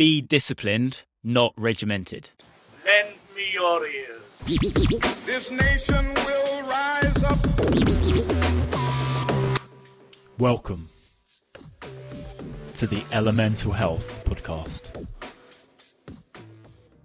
Be 0.00 0.22
disciplined, 0.22 1.02
not 1.22 1.52
regimented. 1.58 2.30
Lend 2.86 3.16
me 3.36 3.52
your 3.52 3.86
ears. 3.86 4.22
This 5.26 5.50
nation 5.50 6.14
will 6.24 6.62
rise 6.62 7.22
up. 7.22 7.38
Welcome 10.38 10.88
to 12.76 12.86
the 12.86 13.04
Elemental 13.12 13.72
Health 13.72 14.24
Podcast. 14.24 15.06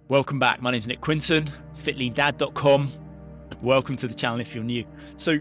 Welcome 0.08 0.38
back. 0.38 0.62
My 0.62 0.70
name 0.70 0.80
is 0.80 0.86
Nick 0.86 1.02
Quinton, 1.02 1.50
fitleandad.com. 1.82 2.90
Welcome 3.60 3.96
to 3.96 4.08
the 4.08 4.14
channel 4.14 4.40
if 4.40 4.54
you're 4.54 4.64
new. 4.64 4.86
So, 5.18 5.38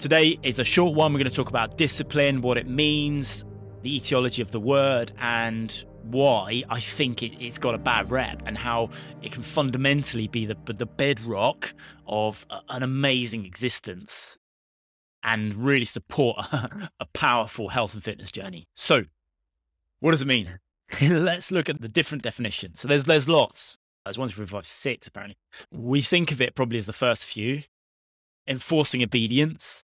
today 0.00 0.36
is 0.42 0.58
a 0.58 0.64
short 0.64 0.96
one. 0.96 1.12
We're 1.12 1.20
going 1.20 1.30
to 1.30 1.36
talk 1.36 1.48
about 1.48 1.76
discipline, 1.76 2.40
what 2.40 2.58
it 2.58 2.66
means, 2.66 3.44
the 3.82 3.94
etiology 3.94 4.42
of 4.42 4.50
the 4.50 4.58
word, 4.58 5.12
and 5.20 5.84
why 6.04 6.62
I 6.68 6.80
think 6.80 7.22
it, 7.22 7.40
has 7.40 7.58
got 7.58 7.74
a 7.74 7.78
bad 7.78 8.10
rep 8.10 8.40
and 8.46 8.56
how 8.56 8.90
it 9.22 9.32
can 9.32 9.42
fundamentally 9.42 10.28
be 10.28 10.46
the, 10.46 10.56
the 10.66 10.86
bedrock 10.86 11.74
of 12.06 12.46
an 12.68 12.82
amazing 12.82 13.44
existence 13.44 14.36
and 15.22 15.54
really 15.56 15.84
support 15.84 16.38
a, 16.38 16.90
a 17.00 17.06
powerful 17.06 17.68
health 17.68 17.94
and 17.94 18.02
fitness 18.02 18.32
journey. 18.32 18.66
So, 18.76 19.04
what 20.00 20.10
does 20.10 20.22
it 20.22 20.28
mean? 20.28 20.58
Let's 21.00 21.50
look 21.50 21.68
at 21.68 21.80
the 21.80 21.88
different 21.88 22.22
definitions. 22.22 22.80
So 22.80 22.88
there's 22.88 23.04
there's 23.04 23.28
lots. 23.28 23.78
There's 24.04 24.18
one, 24.18 24.28
two, 24.28 24.34
three, 24.34 24.46
five, 24.46 24.66
six, 24.66 25.06
apparently. 25.06 25.36
We 25.70 26.02
think 26.02 26.32
of 26.32 26.40
it 26.40 26.54
probably 26.56 26.78
as 26.78 26.86
the 26.86 26.92
first 26.92 27.24
few. 27.24 27.62
Enforcing 28.48 29.02
obedience, 29.02 29.84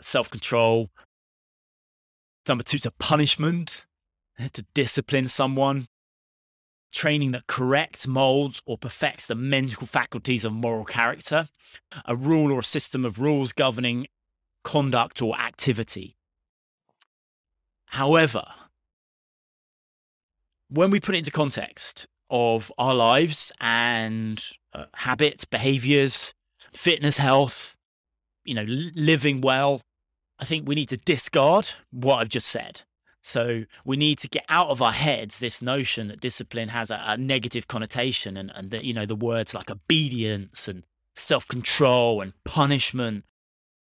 self-control. 0.00 0.88
Number 2.48 2.64
two, 2.64 2.78
to 2.78 2.90
punishment, 2.92 3.84
to 4.52 4.64
discipline 4.74 5.28
someone. 5.28 5.86
Training 6.92 7.32
that 7.32 7.46
corrects, 7.46 8.06
molds, 8.06 8.62
or 8.64 8.78
perfects 8.78 9.26
the 9.26 9.34
mental 9.34 9.86
faculties 9.86 10.44
of 10.44 10.52
moral 10.52 10.84
character. 10.84 11.48
A 12.06 12.16
rule 12.16 12.52
or 12.52 12.60
a 12.60 12.64
system 12.64 13.04
of 13.04 13.20
rules 13.20 13.52
governing 13.52 14.06
conduct 14.64 15.20
or 15.20 15.38
activity. 15.38 16.16
However, 17.86 18.44
when 20.68 20.90
we 20.90 21.00
put 21.00 21.14
it 21.14 21.18
into 21.18 21.30
context 21.30 22.06
of 22.30 22.70
our 22.78 22.94
lives 22.94 23.50
and 23.60 24.44
uh, 24.72 24.84
habits, 24.94 25.44
behaviors, 25.44 26.34
fitness, 26.72 27.18
health, 27.18 27.76
you 28.44 28.54
know, 28.54 28.64
living 28.66 29.40
well, 29.40 29.80
I 30.38 30.44
think 30.44 30.68
we 30.68 30.74
need 30.74 30.90
to 30.90 30.96
discard 30.96 31.72
what 31.90 32.16
I've 32.16 32.28
just 32.28 32.48
said. 32.48 32.82
So 33.28 33.64
we 33.84 33.98
need 33.98 34.18
to 34.20 34.28
get 34.28 34.46
out 34.48 34.70
of 34.70 34.80
our 34.80 34.92
heads 34.92 35.38
this 35.38 35.60
notion 35.60 36.08
that 36.08 36.18
discipline 36.18 36.70
has 36.70 36.90
a, 36.90 36.98
a 37.04 37.18
negative 37.18 37.68
connotation 37.68 38.38
and, 38.38 38.50
and 38.54 38.70
that, 38.70 38.84
you 38.84 38.94
know, 38.94 39.04
the 39.04 39.14
words 39.14 39.52
like 39.52 39.70
obedience 39.70 40.66
and 40.66 40.84
self-control 41.14 42.22
and 42.22 42.32
punishment 42.44 43.24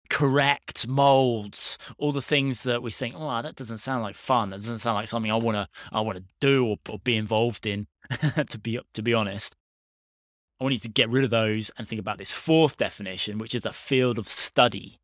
correct 0.08 0.88
molds, 0.88 1.78
all 1.96 2.10
the 2.10 2.20
things 2.20 2.64
that 2.64 2.82
we 2.82 2.90
think, 2.90 3.14
oh, 3.16 3.40
that 3.40 3.54
doesn't 3.54 3.78
sound 3.78 4.02
like 4.02 4.16
fun. 4.16 4.50
That 4.50 4.56
doesn't 4.56 4.80
sound 4.80 4.96
like 4.96 5.06
something 5.06 5.30
I 5.30 5.36
want 5.36 5.54
to 5.54 5.68
I 5.92 6.00
want 6.00 6.18
to 6.18 6.24
do 6.40 6.66
or, 6.66 6.78
or 6.88 6.98
be 6.98 7.14
involved 7.14 7.66
in. 7.66 7.86
to 8.48 8.58
be 8.58 8.80
to 8.94 9.00
be 9.00 9.14
honest, 9.14 9.54
I 10.60 10.64
want 10.64 10.72
you 10.72 10.80
to 10.80 10.88
get 10.88 11.08
rid 11.08 11.22
of 11.22 11.30
those 11.30 11.70
and 11.78 11.86
think 11.86 12.00
about 12.00 12.18
this 12.18 12.32
fourth 12.32 12.76
definition, 12.76 13.38
which 13.38 13.54
is 13.54 13.64
a 13.64 13.72
field 13.72 14.18
of 14.18 14.28
study. 14.28 14.98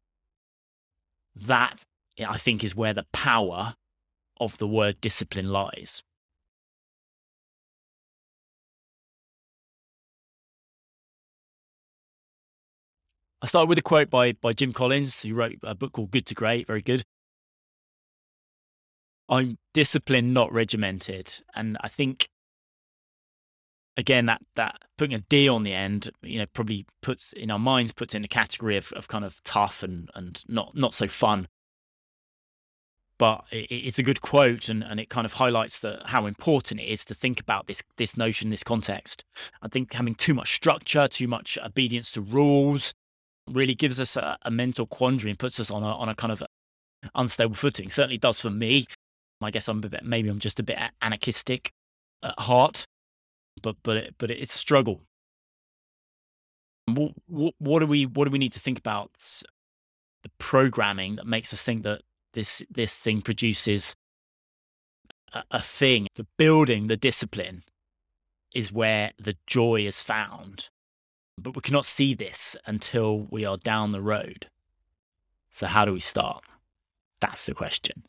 That 1.37 1.85
I 2.19 2.39
think 2.39 2.65
is 2.65 2.75
where 2.75 2.93
the 2.93 3.07
power 3.13 3.77
of 4.41 4.59
the 4.59 4.69
word 4.69 5.01
discipline 5.01 5.51
lies. 5.51 6.03
I 13.43 13.47
started 13.47 13.69
with 13.69 13.79
a 13.79 13.83
quote 13.83 14.11
by 14.11 14.33
by 14.33 14.53
Jim 14.53 14.73
Collins, 14.73 15.23
who 15.23 15.35
wrote 15.35 15.57
a 15.63 15.75
book 15.75 15.93
called 15.93 16.11
Good 16.11 16.27
to 16.27 16.35
Great, 16.35 16.67
very 16.67 16.83
good. 16.83 17.05
I'm 19.29 19.59
disciplined, 19.75 20.33
not 20.35 20.53
regimented, 20.53 21.43
and 21.55 21.77
I 21.81 21.89
think 21.89 22.29
again 23.97 24.27
that 24.27 24.43
that 24.55 24.77
putting 24.99 25.15
a 25.15 25.21
D 25.21 25.49
on 25.49 25.63
the 25.63 25.73
end, 25.73 26.11
you 26.23 26.39
know, 26.39 26.47
probably 26.47 26.87
puts 27.03 27.33
in 27.33 27.51
our 27.51 27.59
minds 27.59 27.93
puts 27.93 28.15
in 28.15 28.25
a 28.25 28.29
category 28.29 28.77
of, 28.77 28.93
of 28.93 29.09
kind 29.09 29.25
of 29.25 29.43
tough 29.45 29.83
and 29.83 30.11
and 30.15 30.43
not 30.49 30.77
not 30.77 30.95
so 30.95 31.09
fun. 31.09 31.49
But 33.19 33.45
it's 33.51 33.99
a 33.99 34.03
good 34.03 34.21
quote, 34.21 34.69
and, 34.69 34.85
and 34.85 35.01
it 35.01 35.09
kind 35.09 35.25
of 35.25 35.35
highlights 35.35 35.79
the 35.79 36.03
how 36.05 36.27
important 36.27 36.81
it 36.81 36.85
is 36.85 37.03
to 37.07 37.15
think 37.15 37.41
about 37.41 37.67
this 37.67 37.83
this 37.97 38.15
notion, 38.15 38.51
this 38.51 38.63
context. 38.63 39.25
I 39.63 39.69
think 39.69 39.95
having 39.95 40.15
too 40.15 40.35
much 40.35 40.55
structure, 40.55 41.09
too 41.09 41.27
much 41.27 41.57
obedience 41.65 42.11
to 42.13 42.21
rules, 42.21 42.93
really 43.51 43.75
gives 43.75 44.01
us 44.01 44.17
a, 44.17 44.37
a 44.43 44.51
mental 44.51 44.87
quandary 44.87 45.31
and 45.31 45.39
puts 45.39 45.59
us 45.59 45.71
on 45.71 45.83
a, 45.83 45.87
on 45.87 46.11
a 46.11 46.15
kind 46.15 46.31
of 46.31 46.43
unstable 47.15 47.55
footing. 47.55 47.89
Certainly 47.89 48.19
does 48.19 48.39
for 48.41 48.51
me. 48.51 48.87
I 49.41 49.51
guess 49.51 49.69
I'm 49.69 49.83
a 49.85 49.89
bit, 49.89 50.05
maybe 50.05 50.29
I'm 50.29 50.39
just 50.39 50.59
a 50.61 50.63
bit 50.63 50.79
anarchistic 51.01 51.71
at 52.23 52.39
heart, 52.41 52.87
but 53.63 53.77
but 53.83 53.97
it, 53.97 54.15
but 54.19 54.31
it's 54.31 54.55
a 54.55 54.59
struggle. 54.59 55.03
What, 56.87 57.13
what, 57.27 57.55
what 57.59 57.79
do 57.81 57.87
we 57.87 58.07
what 58.07 58.27
do 58.27 58.31
we 58.31 58.39
need 58.39 58.53
to 58.53 58.61
think 58.61 58.79
about 58.79 59.11
the 60.23 60.31
programming 60.39 61.17
that 61.17 61.27
makes 61.27 61.53
us 61.53 61.63
think 61.63 61.83
that 61.83 62.03
this 62.37 62.63
this 62.71 62.95
thing 62.95 63.21
produces 63.23 63.97
a, 65.33 65.43
a 65.51 65.61
thing? 65.61 66.07
The 66.15 66.29
building, 66.39 66.87
the 66.87 66.97
discipline, 66.97 67.65
is 68.55 68.71
where 68.71 69.11
the 69.19 69.37
joy 69.49 69.81
is 69.85 70.01
found 70.01 70.69
but 71.39 71.55
we 71.55 71.61
cannot 71.61 71.87
see 71.87 72.15
this 72.15 72.57
until 72.67 73.27
we 73.31 73.45
are 73.45 73.57
down 73.57 73.93
the 73.93 74.01
road. 74.01 74.49
So, 75.51 75.67
how 75.67 75.85
do 75.85 75.93
we 75.93 76.01
start? 76.01 76.43
That's 77.21 77.47
the 77.47 77.55
question. 77.55 78.05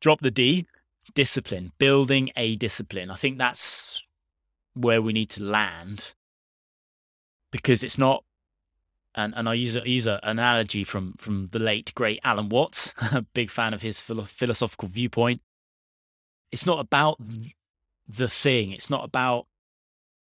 Drop 0.00 0.20
the 0.20 0.30
D, 0.30 0.66
discipline, 1.14 1.72
building 1.78 2.30
a 2.36 2.56
discipline. 2.56 3.10
I 3.10 3.16
think 3.16 3.38
that's 3.38 4.02
where 4.74 5.02
we 5.02 5.12
need 5.12 5.30
to 5.30 5.42
land 5.42 6.12
because 7.50 7.82
it's 7.82 7.98
not. 7.98 8.24
And, 9.14 9.34
and 9.36 9.48
I 9.48 9.54
use 9.54 9.74
a, 9.74 9.88
use 9.88 10.06
an 10.06 10.20
analogy 10.22 10.84
from, 10.84 11.14
from 11.18 11.48
the 11.50 11.58
late 11.58 11.92
great 11.94 12.20
Alan 12.22 12.48
Watts, 12.48 12.92
a 13.12 13.22
big 13.22 13.50
fan 13.50 13.74
of 13.74 13.82
his 13.82 14.00
philo- 14.00 14.24
philosophical 14.24 14.88
viewpoint. 14.88 15.42
It's 16.52 16.66
not 16.66 16.78
about 16.78 17.18
the 18.08 18.28
thing. 18.28 18.70
It's 18.72 18.90
not 18.90 19.04
about 19.04 19.46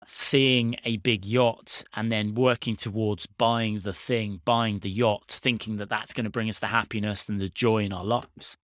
seeing 0.07 0.77
a 0.85 0.97
big 0.99 1.25
yacht 1.25 1.85
and 1.95 2.11
then 2.11 2.35
working 2.35 2.77
towards 2.77 3.27
buying 3.27 3.81
the 3.81 3.93
thing, 3.93 4.41
buying 4.45 4.81
the 4.81 4.91
yacht, 4.91 5.39
thinking 5.41 5.77
that 5.77 5.89
that's 5.89 6.13
going 6.13 6.25
to 6.25 6.31
bring 6.31 6.49
us 6.49 6.59
the 6.59 6.69
happiness 6.69 7.29
and 7.29 7.41
the 7.41 7.49
joy 7.49 7.85
in 7.85 7.93
our 7.93 8.05
lives. 8.05 8.57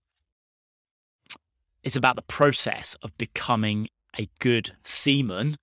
It's 1.83 1.97
about 1.97 2.17
the 2.17 2.23
process 2.23 2.97
of 3.03 3.17
becoming 3.17 3.89
a 4.19 4.29
good 4.41 4.73
seaman 4.83 5.57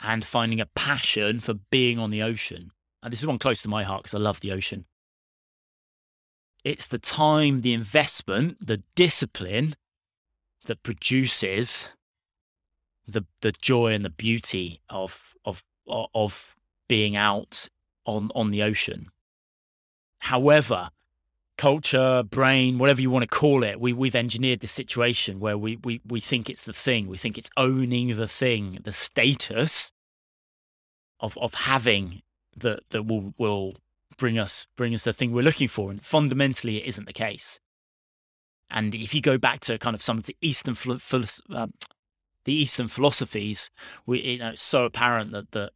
and 0.00 0.24
finding 0.24 0.60
a 0.60 0.66
passion 0.66 1.40
for 1.40 1.54
being 1.54 1.98
on 1.98 2.10
the 2.10 2.22
ocean. 2.22 2.72
And 3.04 3.12
this 3.12 3.20
is 3.20 3.26
one 3.26 3.38
close 3.38 3.60
to 3.62 3.68
my 3.68 3.84
heart 3.84 4.02
because 4.02 4.14
I 4.14 4.18
love 4.18 4.40
the 4.40 4.50
ocean. 4.50 4.86
It's 6.64 6.86
the 6.86 6.98
time, 6.98 7.60
the 7.60 7.74
investment, 7.74 8.66
the 8.66 8.82
discipline 8.94 9.76
that 10.64 10.82
produces 10.82 11.90
the 13.06 13.26
the 13.42 13.52
joy 13.52 13.92
and 13.92 14.06
the 14.06 14.10
beauty 14.10 14.80
of 14.88 15.34
of 15.44 15.62
of 15.86 16.56
being 16.88 17.14
out 17.14 17.68
on 18.06 18.30
on 18.34 18.50
the 18.50 18.62
ocean. 18.62 19.10
However, 20.20 20.88
culture, 21.58 22.22
brain, 22.22 22.78
whatever 22.78 23.02
you 23.02 23.10
want 23.10 23.24
to 23.24 23.38
call 23.38 23.62
it, 23.62 23.78
we 23.78 23.92
we've 23.92 24.16
engineered 24.16 24.60
this 24.60 24.72
situation 24.72 25.40
where 25.40 25.58
we 25.58 25.76
we 25.84 26.00
we 26.08 26.20
think 26.20 26.48
it's 26.48 26.64
the 26.64 26.72
thing, 26.72 27.08
we 27.08 27.18
think 27.18 27.36
it's 27.36 27.50
owning 27.58 28.16
the 28.16 28.28
thing, 28.28 28.78
the 28.82 28.94
status 28.94 29.92
of 31.20 31.36
of 31.36 31.52
having 31.52 32.22
that 32.58 32.80
that 32.90 33.04
will 33.04 33.34
will 33.38 33.76
bring 34.16 34.38
us 34.38 34.66
bring 34.76 34.94
us 34.94 35.04
the 35.04 35.12
thing 35.12 35.32
we're 35.32 35.42
looking 35.42 35.68
for, 35.68 35.90
and 35.90 36.02
fundamentally, 36.02 36.78
it 36.78 36.86
isn't 36.86 37.06
the 37.06 37.12
case. 37.12 37.60
And 38.70 38.94
if 38.94 39.14
you 39.14 39.20
go 39.20 39.38
back 39.38 39.60
to 39.60 39.78
kind 39.78 39.94
of 39.94 40.02
some 40.02 40.18
of 40.18 40.24
the 40.24 40.36
Eastern 40.40 40.76
uh, 41.54 41.66
the 42.44 42.52
Eastern 42.52 42.88
philosophies, 42.88 43.70
we 44.06 44.20
you 44.20 44.38
know 44.38 44.50
it's 44.50 44.62
so 44.62 44.84
apparent 44.84 45.32
that 45.32 45.52
that 45.52 45.72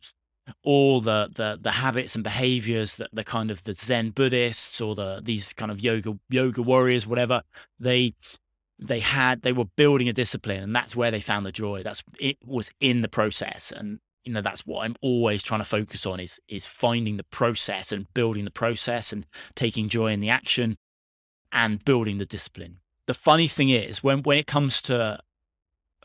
all 0.62 1.00
the, 1.00 1.30
the 1.34 1.58
the 1.60 1.72
habits 1.72 2.14
and 2.14 2.24
behaviors 2.24 2.96
that 2.96 3.10
the 3.12 3.24
kind 3.24 3.50
of 3.50 3.64
the 3.64 3.74
Zen 3.74 4.10
Buddhists 4.10 4.80
or 4.80 4.94
the 4.94 5.20
these 5.22 5.52
kind 5.52 5.70
of 5.70 5.80
yoga 5.80 6.18
yoga 6.28 6.62
warriors, 6.62 7.06
whatever, 7.06 7.42
they 7.78 8.14
they 8.78 9.00
had 9.00 9.42
they 9.42 9.52
were 9.52 9.64
building 9.64 10.08
a 10.08 10.12
discipline 10.12 10.62
and 10.62 10.74
that's 10.74 10.94
where 10.94 11.10
they 11.10 11.20
found 11.20 11.44
the 11.44 11.52
joy. 11.52 11.82
That's 11.82 12.02
it 12.18 12.38
was 12.44 12.70
in 12.80 13.02
the 13.02 13.08
process. 13.08 13.72
And 13.72 14.00
you 14.28 14.34
know, 14.34 14.42
that's 14.42 14.66
what 14.66 14.84
I'm 14.84 14.94
always 15.00 15.42
trying 15.42 15.60
to 15.60 15.64
focus 15.64 16.04
on 16.04 16.20
is 16.20 16.38
is 16.48 16.66
finding 16.66 17.16
the 17.16 17.24
process 17.24 17.92
and 17.92 18.12
building 18.12 18.44
the 18.44 18.50
process 18.50 19.10
and 19.10 19.24
taking 19.54 19.88
joy 19.88 20.12
in 20.12 20.20
the 20.20 20.28
action 20.28 20.76
and 21.50 21.82
building 21.82 22.18
the 22.18 22.26
discipline. 22.26 22.80
The 23.06 23.14
funny 23.14 23.48
thing 23.48 23.70
is 23.70 24.04
when 24.04 24.22
when 24.22 24.36
it 24.36 24.46
comes 24.46 24.82
to 24.82 25.20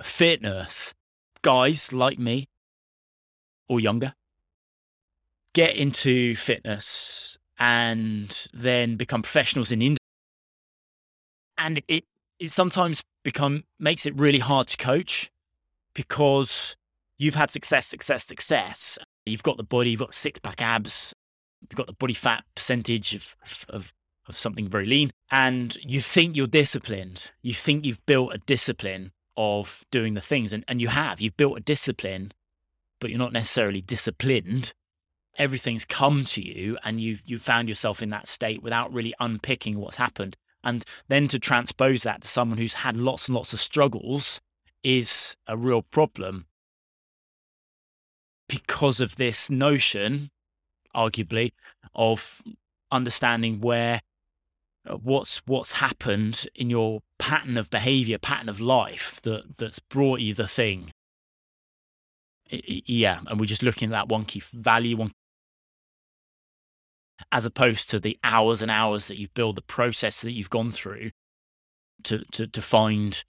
fitness, 0.01 0.93
guys 1.41 1.91
like 1.91 2.17
me 2.17 2.47
or 3.67 3.81
younger, 3.81 4.13
get 5.53 5.75
into 5.75 6.37
fitness 6.37 7.37
and 7.59 8.47
then 8.53 8.95
become 8.95 9.21
professionals 9.21 9.69
in 9.69 9.79
the 9.79 9.87
industry. 9.87 9.99
And 11.57 11.83
it, 11.89 12.05
it 12.39 12.51
sometimes 12.51 13.03
become 13.25 13.65
makes 13.79 14.05
it 14.05 14.17
really 14.17 14.39
hard 14.39 14.69
to 14.69 14.77
coach 14.77 15.29
because 15.93 16.77
you've 17.18 17.36
had 17.36 17.51
success, 17.51 17.88
success, 17.88 18.24
success. 18.25 18.98
You've 19.25 19.44
got 19.44 19.57
the 19.57 19.63
body, 19.63 19.92
you've 19.92 20.00
got 20.00 20.13
six 20.13 20.39
pack 20.39 20.62
abs, 20.62 21.13
you've 21.62 21.77
got 21.77 21.88
the 21.88 21.94
body 21.94 22.13
fat 22.13 22.44
percentage 22.56 23.15
of, 23.15 23.36
of, 23.69 23.94
of 24.27 24.38
something 24.38 24.68
very 24.68 24.86
lean, 24.86 25.12
and 25.31 25.77
you 25.81 26.01
think 26.01 26.36
you're 26.36 26.48
disciplined. 26.48 27.31
You 27.42 27.54
think 27.54 27.86
you've 27.86 28.06
built 28.06 28.33
a 28.33 28.39
discipline 28.39 29.12
of 29.38 29.83
doing 29.92 30.13
the 30.13 30.21
things, 30.21 30.54
and, 30.54 30.63
and 30.68 30.81
you 30.81 30.89
have. 30.89 31.21
You've 31.21 31.38
built 31.38 31.57
a 31.57 31.62
discipline, 31.62 32.33
but 33.00 33.10
you're 33.10 33.19
not 33.19 33.33
necessarily 33.33 33.81
disciplined. 33.81 34.74
Everything's 35.38 35.86
come 35.86 36.25
to 36.25 36.42
you, 36.42 36.77
and 36.83 37.00
you've 37.00 37.21
you 37.25 37.39
found 37.39 37.69
yourself 37.69 38.01
in 38.01 38.09
that 38.09 38.27
state 38.27 38.62
without 38.62 38.94
really 38.94 39.13
unpicking 39.19 39.80
what's 39.80 39.98
happened. 39.98 40.36
And 40.63 40.86
then 41.07 41.27
to 41.30 41.39
transpose 41.39 42.04
that 42.04 42.21
to 42.21 42.27
someone 42.27 42.57
who's 42.57 42.75
had 42.75 42.95
lots 42.95 43.27
and 43.27 43.36
lots 43.36 43.51
of 43.54 43.59
struggles 43.59 44.39
is 44.83 45.36
a 45.48 45.57
real 45.57 45.81
problem 45.81 46.45
because 48.48 49.00
of 49.00 49.16
this 49.16 49.50
notion, 49.50 50.30
arguably, 50.95 51.54
of 51.95 52.42
understanding 52.92 53.60
where 53.62 54.01
uh, 54.88 54.95
what's 54.95 55.42
what's 55.45 55.74
happened 55.74 56.48
in 56.56 56.69
your 56.69 57.01
pattern 57.18 57.57
of 57.57 57.69
behavior, 57.69 58.18
pattern 58.18 58.50
of 58.50 58.60
life 58.60 59.19
that 59.24 59.57
that's 59.57 59.80
brought 59.80 60.19
you 60.19 60.34
the 60.34 60.48
thing. 60.48 60.92
Yeah, 62.50 63.22
and 63.28 63.40
we're 63.40 63.45
just 63.45 63.63
looking 63.63 63.90
at 63.90 63.92
that 63.92 64.10
one 64.10 64.25
key 64.25 64.44
value, 64.54 64.98
one 64.98 65.13
as 67.31 67.45
opposed 67.45 67.90
to 67.90 68.00
the 68.00 68.18
hours 68.24 68.62
and 68.62 68.69
hours 68.69 69.07
that 69.07 69.18
you've 69.18 69.34
built, 69.34 69.56
the 69.56 69.62
process 69.62 70.22
that 70.22 70.34
you've 70.34 70.50
gone 70.50 70.72
through 70.72 71.12
to 72.04 72.24
to 72.31 72.48
to 72.48 72.62
find 72.62 73.24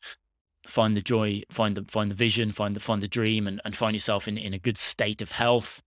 find 0.67 0.97
the 0.97 1.03
joy, 1.03 1.43
find 1.51 1.77
the 1.77 1.85
find 1.85 2.11
the 2.11 2.15
vision, 2.15 2.53
find 2.53 2.75
the 2.75 2.81
find 2.81 3.03
the 3.03 3.09
dream, 3.09 3.47
and, 3.47 3.61
and 3.65 3.77
find 3.77 3.95
yourself 3.95 4.29
in, 4.29 4.39
in 4.39 4.55
a 4.55 4.59
good 4.59 4.79
state 4.79 5.23
of 5.23 5.33
health 5.33 5.83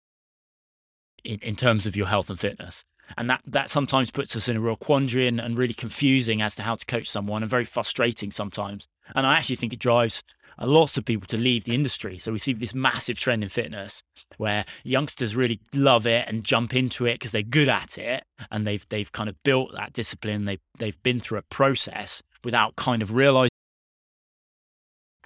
in, 1.25 1.39
in 1.41 1.57
terms 1.57 1.87
of 1.87 1.97
your 1.97 2.07
health 2.07 2.31
and 2.31 2.39
fitness. 2.39 2.85
And 3.17 3.31
that 3.31 3.43
that 3.47 3.71
sometimes 3.71 4.11
puts 4.11 4.35
us 4.37 4.49
in 4.49 4.57
a 4.57 4.61
real 4.61 4.77
quandary 4.77 5.29
and, 5.29 5.41
and 5.41 5.57
really 5.57 5.75
confusing 5.75 6.43
as 6.43 6.57
to 6.57 6.63
how 6.63 6.75
to 6.75 6.87
coach 6.87 7.09
someone 7.09 7.43
and 7.43 7.51
very 7.51 7.65
frustrating 7.65 8.31
sometimes. 8.31 8.89
And 9.15 9.27
I 9.27 9.37
actually 9.37 9.57
think 9.57 9.73
it 9.73 9.79
drives 9.79 10.23
lots 10.61 10.97
of 10.97 11.05
people 11.05 11.27
to 11.29 11.37
leave 11.37 11.65
the 11.65 11.75
industry. 11.75 12.19
So 12.19 12.33
we 12.33 12.39
see 12.39 12.53
this 12.53 12.75
massive 12.75 13.19
trend 13.19 13.43
in 13.43 13.49
fitness 13.49 14.03
where 14.39 14.65
youngsters 14.85 15.37
really 15.37 15.61
love 15.75 16.07
it 16.07 16.27
and 16.27 16.43
jump 16.43 16.75
into 16.75 17.07
it 17.07 17.15
because 17.15 17.33
they're 17.33 17.43
good 17.43 17.69
at 17.69 17.99
it 17.99 18.25
and 18.51 18.67
they've 18.67 18.87
they've 18.89 19.13
kind 19.13 19.29
of 19.29 19.41
built 19.43 19.73
that 19.75 19.93
discipline. 19.93 20.45
They 20.45 20.59
they've 20.79 21.01
been 21.03 21.21
through 21.21 21.39
a 21.39 21.43
process 21.43 22.23
without 22.43 22.77
kind 22.77 23.03
of 23.03 23.13
realizing 23.13 23.51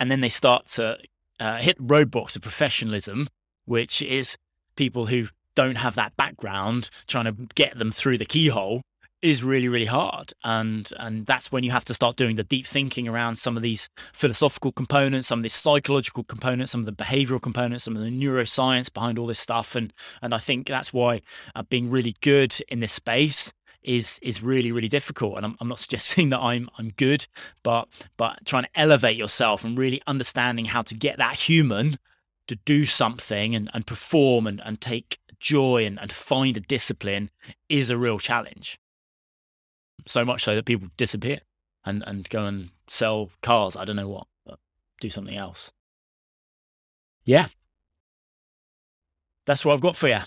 and 0.01 0.11
then 0.11 0.21
they 0.21 0.31
start 0.31 0.67
to 0.67 0.99
uh, 1.39 1.59
hit 1.59 1.79
roadblocks 1.79 2.35
of 2.35 2.43
professionalism, 2.43 3.29
which 3.67 4.03
is 4.03 4.37
people 4.75 5.07
who 5.07 5.29
don't 5.55 5.77
have 5.77 5.95
that 5.95 6.17
background 6.17 6.91
trying 7.07 7.27
to 7.27 7.33
get 7.55 7.79
them 7.79 7.93
through 7.93 8.17
the 8.17 8.25
keyhole 8.25 8.81
is 9.21 9.45
really 9.45 9.69
really 9.69 9.87
hard. 9.87 10.33
And 10.43 10.91
and 10.99 11.27
that's 11.27 11.53
when 11.53 11.63
you 11.63 11.71
have 11.73 11.85
to 11.85 11.95
start 11.95 12.17
doing 12.17 12.37
the 12.37 12.45
deep 12.45 12.67
thinking 12.67 13.07
around 13.07 13.37
some 13.37 13.57
of 13.57 13.63
these 13.63 13.91
philosophical 14.15 14.73
components 14.73 15.29
some 15.29 15.41
of 15.41 15.43
these 15.43 15.55
psychological 15.55 16.25
components 16.25 16.73
some 16.73 16.81
of 16.81 16.87
the 16.87 17.05
behavioral 17.05 17.43
components 17.43 17.85
some 17.85 17.97
of 17.97 18.03
the 18.03 18.09
neuroscience 18.09 18.93
behind 18.93 19.19
all 19.19 19.27
this 19.27 19.39
stuff. 19.39 19.75
And 19.75 19.93
and 20.23 20.33
i 20.35 20.39
think 20.39 20.67
that's 20.67 20.93
why 20.93 21.21
uh, 21.55 21.63
being 21.63 21.91
really 21.91 22.17
good 22.23 22.57
in 22.69 22.81
this 22.81 22.93
space 22.93 23.53
is 23.83 24.19
is 24.23 24.43
really 24.43 24.73
really 24.73 24.89
difficult. 24.89 25.37
And 25.37 25.47
I'm, 25.47 25.57
I'm 25.61 25.69
not 25.69 25.79
suggesting 25.79 26.31
that 26.31 26.41
I'm 26.41 26.69
I'm 26.79 26.91
good 26.91 27.27
but 27.63 27.89
but 28.17 28.45
trying 28.45 28.65
to 28.65 28.71
elevate 28.75 29.17
yourself 29.17 29.65
and 29.65 29.79
really 29.79 30.03
understanding 30.07 30.67
how 30.67 30.83
to 30.83 30.95
get 30.95 31.19
that 31.19 31.37
human 31.37 31.97
to 32.47 32.57
do 32.57 32.85
something 32.85 33.55
and, 33.55 33.71
and 33.73 33.87
perform 33.87 34.47
and, 34.47 34.61
and 34.65 34.81
take 34.81 35.19
joy 35.39 35.87
and, 35.87 36.01
and 36.01 36.13
find 36.13 36.57
a 36.57 36.61
discipline 36.61 37.31
is 37.69 37.91
a 37.91 37.97
real 37.97 38.19
challenge. 38.19 38.79
So 40.07 40.25
much 40.25 40.43
so 40.43 40.55
that 40.55 40.65
people 40.65 40.89
disappear 40.97 41.41
and 41.85 42.03
and 42.07 42.29
go 42.29 42.45
and 42.45 42.71
sell 42.89 43.31
cars. 43.43 43.77
I 43.77 43.85
don't 43.85 43.97
know 43.97 44.09
what 44.09 44.27
do 45.01 45.11
something 45.11 45.37
else. 45.37 45.73
Yeah. 47.25 47.49
That's 49.47 49.65
what 49.65 49.75
I've 49.75 49.81
got 49.81 49.97
for 49.97 50.09
you 50.09 50.21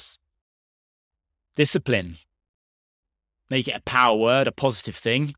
discipline 1.55 2.17
make 3.53 3.67
it 3.67 3.75
a 3.75 3.81
power 3.81 4.17
word, 4.17 4.47
a 4.47 4.51
positive 4.51 4.95
thing, 4.95 5.35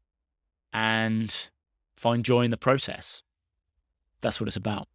and 0.71 1.50
find 1.97 2.23
joy 2.23 2.44
in 2.44 2.50
the 2.50 2.56
process. 2.56 3.23
That's 4.21 4.39
what 4.39 4.47
it's 4.47 4.56
about. 4.56 4.88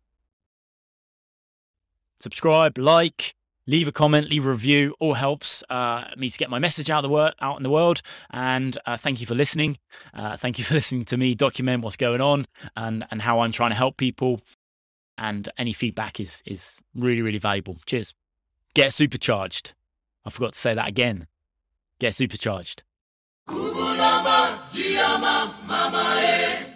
Subscribe, 2.20 2.78
like, 2.78 3.34
leave 3.66 3.86
a 3.86 3.92
comment, 3.92 4.30
leave 4.30 4.46
a 4.46 4.50
review. 4.50 4.94
All 5.00 5.12
helps 5.12 5.62
uh, 5.68 6.04
me 6.16 6.30
to 6.30 6.38
get 6.38 6.48
my 6.48 6.58
message 6.58 6.88
out, 6.88 7.02
the 7.02 7.10
wor- 7.10 7.34
out 7.42 7.58
in 7.58 7.62
the 7.62 7.68
world. 7.68 8.00
And 8.30 8.78
uh, 8.86 8.96
thank 8.96 9.20
you 9.20 9.26
for 9.26 9.34
listening. 9.34 9.76
Uh, 10.14 10.38
thank 10.38 10.58
you 10.58 10.64
for 10.64 10.72
listening 10.80 11.04
to 11.04 11.18
me 11.18 11.34
document 11.34 11.84
what's 11.84 11.96
going 11.96 12.22
on 12.22 12.46
and, 12.74 13.04
and 13.10 13.20
how 13.20 13.40
I'm 13.40 13.52
trying 13.52 13.70
to 13.70 13.76
help 13.76 13.98
people. 13.98 14.40
And 15.18 15.46
any 15.58 15.74
feedback 15.74 16.18
is 16.18 16.42
is 16.46 16.80
really 16.94 17.20
really 17.20 17.38
valuable. 17.38 17.76
Cheers. 17.84 18.14
Get 18.72 18.94
supercharged. 18.94 19.74
I 20.24 20.30
forgot 20.30 20.54
to 20.54 20.58
say 20.58 20.72
that 20.72 20.88
again. 20.88 21.26
Get 21.98 22.14
supercharged. 22.14 22.82
Kubulamba, 23.50 24.62
Giama, 24.72 25.52
Mama, 25.66 26.22
eh. 26.22 26.69